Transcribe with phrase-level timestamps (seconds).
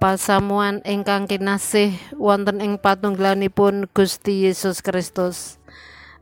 [0.00, 5.60] pasamuan ingkang kinasih wonten ing patunggalanipun Gusti Yesus Kristus.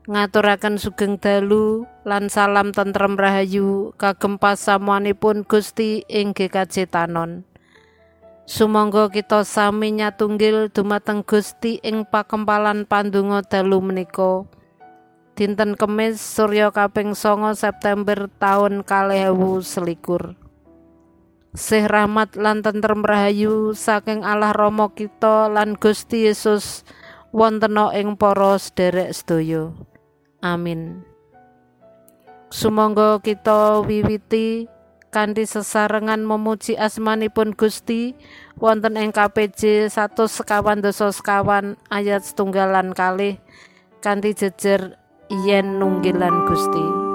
[0.03, 7.47] Ngaturaken sugeng dalu lan salam tentrem rahayu kagem pasamuanipun Gusti ing GKJ Tanon.
[8.43, 14.43] Sumangga kita sami nyatunggil dumateng Gusti ing pakempalan pandonga dalu menika.
[15.39, 20.48] Dinten Kemis Surya kaping 9 September taun 2021.
[21.49, 26.85] Sih rahmat lan tentrem rahayu saking Allah Rama kita lan Gusti Yesus
[27.33, 29.73] wontena ing para sederek sedaya.
[30.45, 31.01] Amin.
[32.53, 34.69] Sumangga kita wiwiti
[35.09, 38.13] kanthi sesarengan memuji asmanipun Gusti
[38.61, 43.41] wonten ing KPJ 1 sekawan dosa sekawan ayat setunggalan kalih
[44.05, 45.01] kanthi jejer
[45.49, 47.08] yen nunggilan Gusti.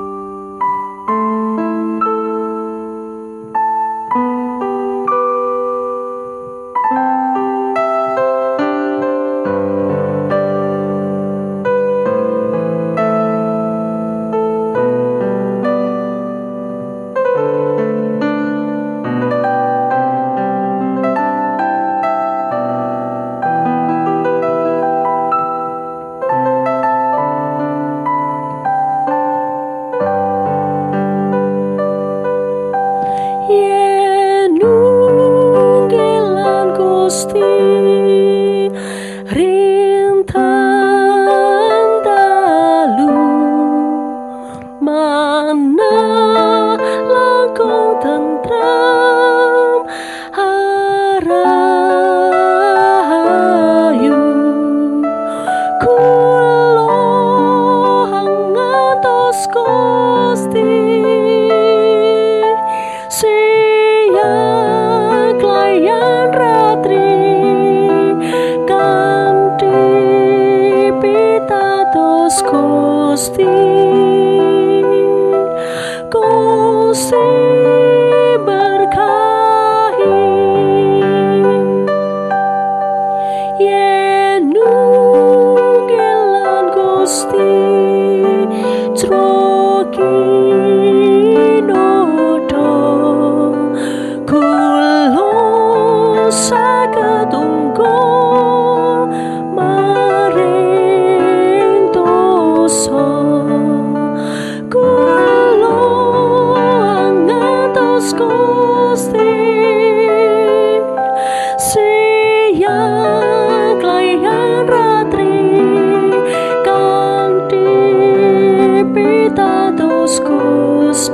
[120.94, 121.10] Para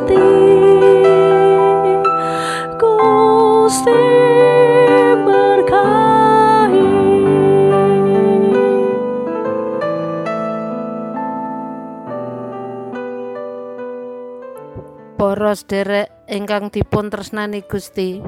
[15.56, 18.20] sederek ingkang dipun tresnani Gusti.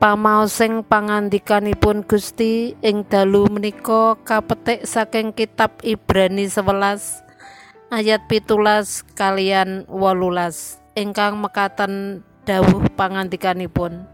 [0.00, 7.23] Pamaosing pangandikanipun Gusti ing dalu menika kapetik saking kitab Ibrani 11
[7.94, 14.10] ayat pitulas kalian wolulas ingkang mekaten dawuh pangandikanipun.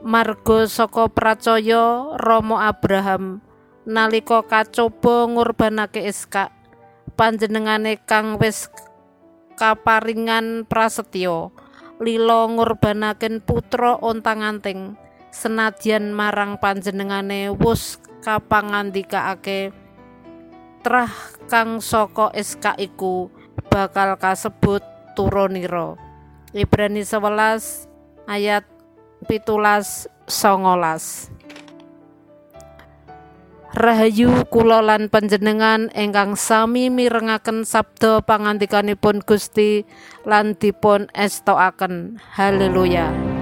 [0.00, 3.44] Margo saka pracaya Romo Abraham
[3.84, 6.48] nalika kacoba ngurbanake Iska
[7.12, 8.72] panjenengane kang wis
[9.60, 11.52] kaparingan prasetyo
[12.00, 14.96] lila ngurbanaken putra ontang-anting
[15.28, 19.83] senadyan marang panjenengane wus kapangandikaake
[20.84, 21.08] trah
[21.48, 23.32] kang saka SK iku
[23.72, 24.84] bakal kasebut
[25.16, 25.96] turonira
[26.52, 27.88] Ibrani 11
[28.28, 28.68] ayat
[29.24, 31.32] pitulas songolas
[33.74, 39.82] Rahayu kula lan panjenengan ingkang sami mirengaken sabda pangandikanipun Gusti
[40.22, 42.22] lan dipun estokaken.
[42.38, 43.33] Haleluya.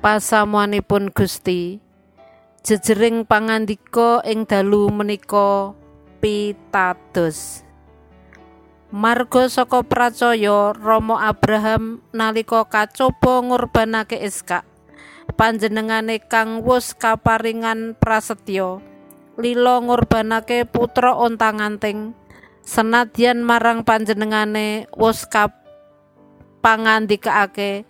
[0.00, 1.84] Pasamuanipun Gusti.
[2.60, 5.72] Jejering pangandika ing dalu menika
[6.20, 7.64] pitados.
[8.90, 14.66] Margo saka pracaya Rama Abraham nalika kacoba ngurbanake Iska
[15.38, 18.82] panjenengane kang wus kaparingan prasetyo
[19.38, 22.18] lila ngurbanake putra ontang-anting
[22.66, 27.86] senadyan marang panjenengane wus kapangandikaake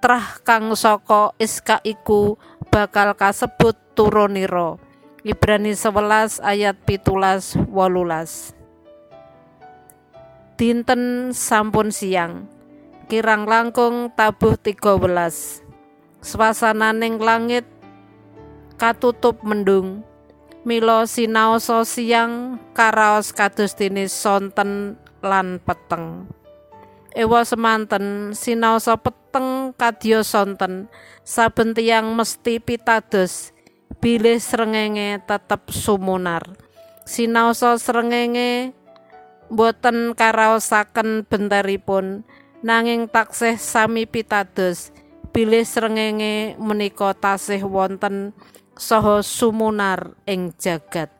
[0.00, 2.40] trah kang saka Iska iku
[2.72, 4.80] bakal kasebut turunira
[5.20, 8.56] Ibrani 11 ayat pitulas wolulas.
[10.56, 12.48] Dinten sampun siang.
[13.04, 15.60] Kirang langkung tabuh 13
[16.24, 17.68] swasananing langit
[18.80, 20.00] katutup mendung.
[20.64, 26.32] Milo sinaosa siang karaos kados dene sonten lan peteng.
[27.12, 29.19] Ewa semanten sinaosa peteng
[29.78, 30.90] kadya sonten
[31.22, 31.74] saben
[32.16, 33.54] mesti pitados
[34.00, 36.42] bilih srengenge tetep sumunar.
[37.04, 38.72] Sinaosa srengenge
[39.50, 42.24] boten karaosaken bentaripun.
[42.60, 44.92] Nanging taksih sami pitados
[45.32, 48.36] bilih srengenge menika tasih wonten
[48.76, 51.19] saha sumunar ing jagat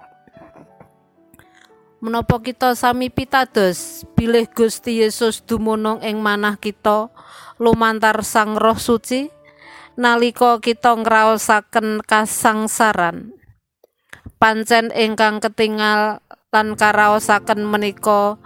[2.00, 7.12] menapa kita sami pitados bilih Gusti Yesus dumunung ing manah kita
[7.60, 9.28] lumantar Sang Roh Suci
[10.00, 13.36] nalika kita ngraosaken kasangsaran.
[14.40, 18.40] Pancen ingkang ketingal lan karaosaken menika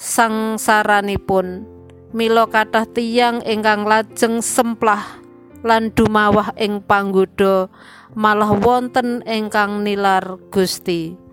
[0.00, 1.68] sangsaranipun.
[2.16, 5.20] Mila kathah tiyang ingkang lajeng semplah
[5.60, 7.68] lan dumawah ing panggoda
[8.16, 11.23] malah wonten ingkang nilar Gusti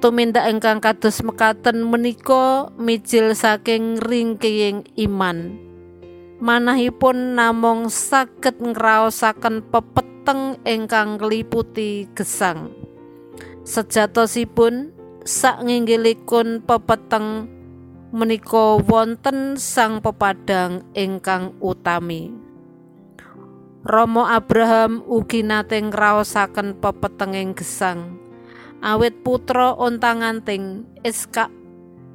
[0.00, 5.60] tumindak ingkang kados mekaten menika mijil saking ringkiying iman.
[6.40, 12.72] Manahipun namung saged ngraosaken pepeteng ingkang ngliputi gesang.
[13.68, 14.96] Sejatosipun
[15.28, 17.44] sak nginggilikun pepeteng
[18.08, 22.32] menika wonten sang pepadang ingkang utami.
[23.84, 28.29] Romo Abraham ugi nate ngraosaken pepetenging gesang
[28.80, 31.52] awit putra ontang-anting Iska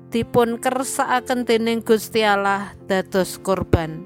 [0.09, 4.05] dipun kersakaken dening Gusti Allah dados korban.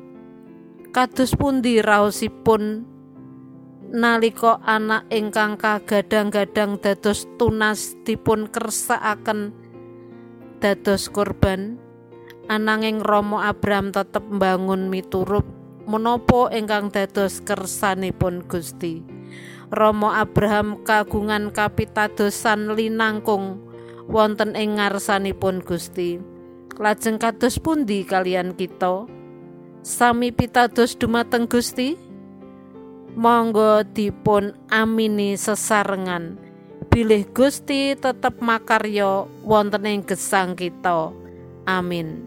[0.89, 2.83] Kados pundi raosipun
[3.89, 9.53] nalika anak ingkang kagadang-gadang dados tunas dipun kersakaken
[10.61, 11.77] dados korban
[12.49, 15.45] ananging Romo Abraham tetep mbangun miturut
[15.85, 19.18] menapa ingkang dados kersanipun Gusti
[19.69, 23.61] Romo Abraham kagungan kapitadosan linangkung
[24.09, 26.17] wonten ing ngarsanipun Gusti.
[26.81, 29.05] Lajeng kados pundi kalian kita?
[29.85, 31.93] Sami pitados dumateng Gusti.
[33.13, 36.41] Monggo dipun amini sesarengan.
[36.89, 41.13] Bilih Gusti tetep makarya wonten ing gesang kita.
[41.69, 42.25] Amin.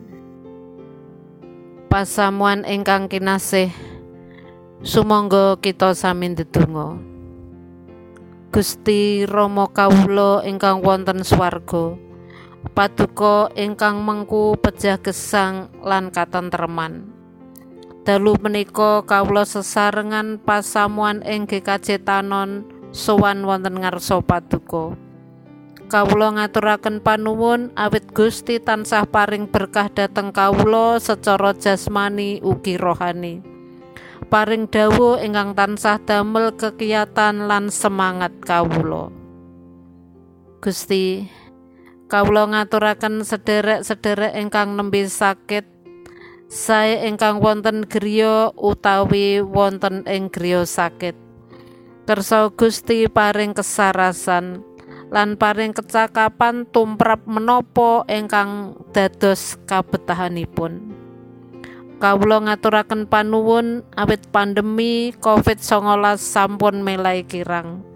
[1.91, 3.75] Pasamuan ingkang kinasih
[4.87, 7.12] sumangga kita sami ndedonga
[8.53, 11.97] Gusti Rama kawula ingkang wonten swarga
[12.77, 17.09] paduka ingkang mengku pejah gesang lan katentreman
[18.05, 25.01] Dalu menika kawula sesarengan pasamuan ing GKJ Tanon sowan wonten ngarsa paduka.
[25.89, 33.52] Kawula ngaturaken panuwun awit Gusti tansah paring berkah dhateng kawula secara jasmani ugi rohani.
[34.33, 39.13] Paring dawuh ingkang tansah damel kekiyatan lan semangat kawula.
[40.65, 41.29] Gusti,
[42.09, 45.69] kawula ngaturaken sederek-sederek ingkang nembe sakit
[46.53, 51.17] sae ingkang wonten griya utawi wonten ing griya sakit
[52.05, 54.61] kersa Gusti paring kesarasan
[55.09, 61.02] lan paring kecakapan tumrap menopo ingkang dados kabetahanipun
[62.03, 67.87] kawula ngaturaken panuwun awit pandemi Covid-19 sampun melai kirang.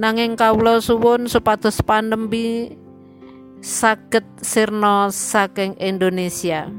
[0.00, 2.72] Nanging kawula suwun supados pandemi
[3.60, 6.72] saged sirna saking Indonesia.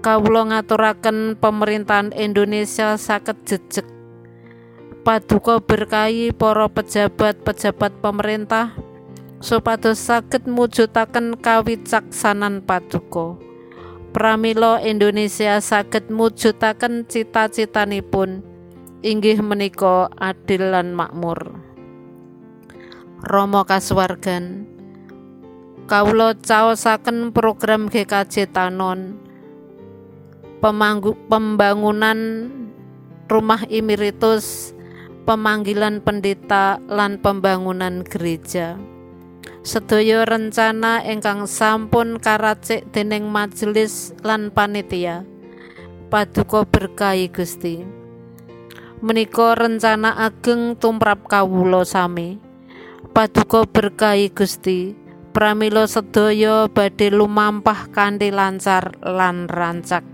[0.00, 3.84] Kawula ngaturaken pemerintahan Indonesia saged jejeg.
[5.04, 8.72] Paduka berkahi para pejabat-pejabat pemerintah
[9.36, 13.36] supados saged mujudaken kawicaksanan paduka
[14.14, 18.46] pramila Indonesia saged mujudaken cita-citanipun.
[19.02, 21.58] Inggih menika adil lan makmur.
[23.26, 24.70] Romo kasuwargan.
[25.90, 29.20] Kawula caosaken program GKJ Tanon.
[30.62, 32.48] Pemanggu, pembangunan
[33.28, 34.72] rumah imiritus,
[35.28, 38.80] pemanggilan pendeta, lan pembangunan gereja.
[39.64, 45.24] Sedaya rencana ingkang sampun karacik dening majelis lan panitia.
[46.12, 47.80] Paduka berkahi Gusti.
[49.00, 52.36] Menika rencana ageng tumrap kawula sami.
[53.16, 55.00] Paduka berkahi Gusti.
[55.34, 60.06] Pramila sedaya badhe lumampah kanthi lancar lan rancak.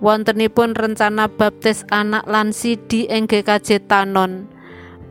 [0.00, 4.48] Wontenipun rencana baptis anak lan sidi ing GKJ Tanon.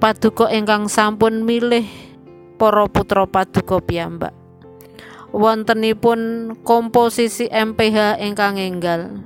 [0.01, 2.12] Paduka ingkang sampun milih
[2.57, 4.33] para putra paduka piyambak.
[5.33, 9.17] Wontenipun komposisi MPH ingkang enggal.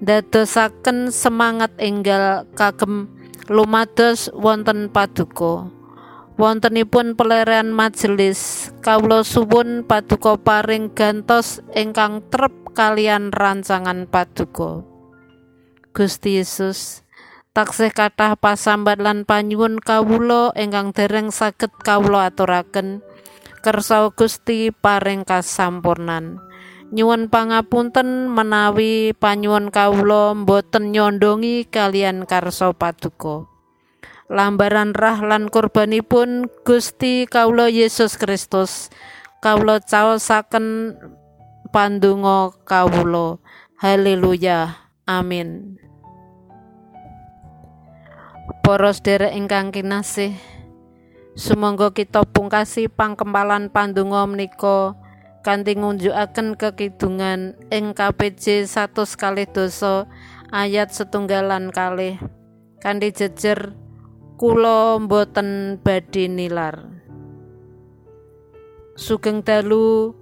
[0.00, 3.08] Dadosaken semangat enggal kagem
[3.48, 5.72] lumados wonten paduka.
[6.40, 14.84] Wontenipun pelerian majelis kawula suwun paduka paring gantos ingkang trep kalian rancangan paduka.
[15.92, 17.02] Gusti Yesus
[17.60, 23.04] taksih kathah pasambat lan panyuwun kawula ingkang dereng saged kawula aturaken.
[23.60, 26.40] Kersa Gusti paring kasampurnan
[26.88, 33.44] nyuwun pangapunten menawi panyuwun kawula boten nyondongi kalian karsa paduka.
[34.32, 38.88] Lambaran rah lan kurbanipun Gusti kawula Yesus Kristus.
[39.44, 40.96] Kawula caosaken
[41.68, 43.36] pandonga kawula.
[43.76, 44.80] Haleluya.
[45.04, 45.76] Amin
[48.70, 50.38] Para sedherek ingkang kinasih,
[51.34, 54.94] sumangga kita pungkasi pangkempalan pandonga menika
[55.42, 60.06] kanthi ngunjukaken kekidungan ing KPJ 100 kalih dosa
[60.54, 62.22] ayat setunggalan kalih
[62.78, 63.74] kanthi jejer
[64.38, 66.78] kula mboten badhe nilar.
[68.94, 70.14] Sugeng dalu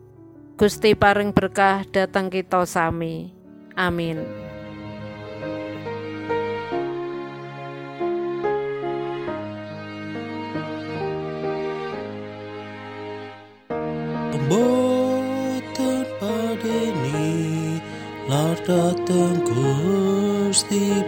[0.56, 3.28] Gusti paring berkah datang kita sami.
[3.76, 4.47] Amin.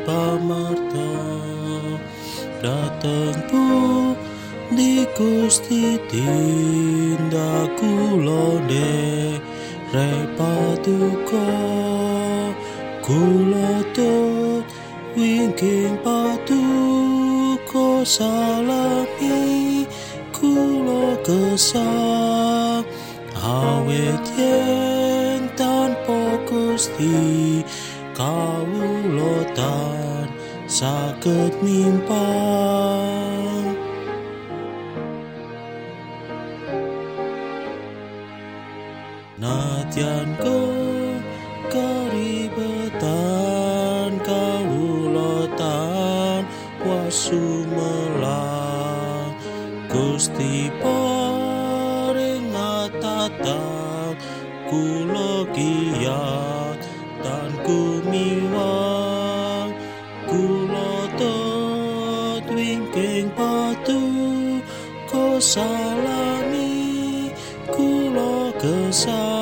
[0.07, 1.11] Pamarta
[2.62, 3.64] dateng pu
[4.76, 7.78] di Gusti tindak
[8.71, 8.95] de
[9.90, 11.50] repatuka
[13.02, 14.64] kula tot
[15.16, 19.87] wingking patuko salami.
[20.40, 22.80] Kula kesal
[23.37, 27.61] awet yen tanpa Gusti
[28.16, 28.80] kawulotan
[30.81, 32.17] sa kagnimpang
[39.37, 40.89] not tiyan ko
[62.61, 64.05] wingking patu
[65.09, 67.33] ko salami
[67.73, 69.39] kula kesang